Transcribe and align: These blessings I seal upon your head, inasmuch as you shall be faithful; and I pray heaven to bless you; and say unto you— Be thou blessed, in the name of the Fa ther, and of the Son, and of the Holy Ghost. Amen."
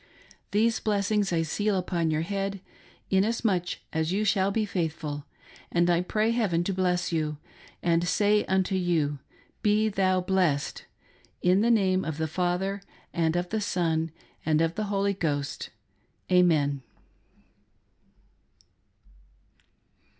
These 0.49 0.79
blessings 0.79 1.31
I 1.31 1.43
seal 1.43 1.75
upon 1.77 2.09
your 2.09 2.23
head, 2.23 2.59
inasmuch 3.11 3.75
as 3.93 4.11
you 4.11 4.25
shall 4.25 4.49
be 4.49 4.65
faithful; 4.65 5.25
and 5.71 5.91
I 5.91 6.01
pray 6.01 6.31
heaven 6.31 6.63
to 6.63 6.73
bless 6.73 7.11
you; 7.11 7.37
and 7.83 8.07
say 8.07 8.43
unto 8.45 8.73
you— 8.73 9.19
Be 9.61 9.89
thou 9.89 10.19
blessed, 10.19 10.85
in 11.43 11.61
the 11.61 11.69
name 11.69 12.03
of 12.03 12.17
the 12.17 12.27
Fa 12.27 12.57
ther, 12.59 12.81
and 13.13 13.35
of 13.35 13.49
the 13.49 13.61
Son, 13.61 14.09
and 14.43 14.59
of 14.59 14.73
the 14.73 14.85
Holy 14.85 15.13
Ghost. 15.13 15.69
Amen." 16.31 16.81